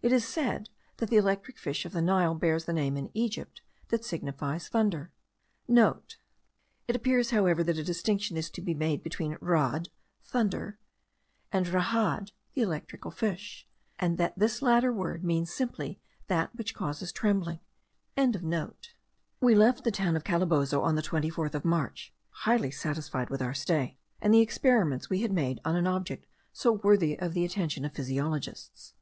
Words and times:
It 0.00 0.10
is 0.10 0.26
said, 0.26 0.70
that 0.96 1.10
the 1.10 1.18
electric 1.18 1.58
fish 1.58 1.84
of 1.84 1.92
the 1.92 2.00
Nile 2.00 2.34
bears 2.34 2.66
a 2.66 2.72
name 2.72 2.96
in 2.96 3.10
Egypt, 3.12 3.60
that 3.88 4.06
signifies 4.06 4.68
thunder.* 4.70 5.12
(* 5.44 5.68
It 6.88 6.96
appears, 6.96 7.28
however, 7.28 7.62
that 7.64 7.76
a 7.76 7.84
distinction 7.84 8.38
is 8.38 8.48
to 8.52 8.62
be 8.62 8.72
made 8.72 9.02
between 9.02 9.34
rahd, 9.34 9.88
thunder, 10.24 10.78
and 11.52 11.66
rahadh, 11.66 12.30
the 12.54 12.62
electrical 12.62 13.10
fish; 13.10 13.68
and 13.98 14.16
that 14.16 14.32
this 14.38 14.62
latter 14.62 14.94
word 14.94 15.22
means 15.22 15.52
simply 15.52 16.00
that 16.28 16.54
which 16.56 16.72
causes 16.72 17.12
trembling.) 17.12 17.60
We 19.42 19.54
left 19.54 19.84
the 19.84 19.90
town 19.92 20.16
of 20.16 20.24
Calabozo 20.24 20.80
on 20.80 20.94
the 20.94 21.02
24th 21.02 21.52
of 21.54 21.66
March, 21.66 22.14
highly 22.30 22.70
satisfied 22.70 23.28
with 23.28 23.42
our 23.42 23.52
stay, 23.52 23.98
and 24.22 24.32
the 24.32 24.40
experiments 24.40 25.10
we 25.10 25.20
had 25.20 25.32
made 25.32 25.60
on 25.66 25.76
an 25.76 25.86
object 25.86 26.24
so 26.50 26.72
worthy 26.82 27.18
of 27.18 27.34
the 27.34 27.44
attention 27.44 27.84
of 27.84 27.92
physiologists. 27.92 28.94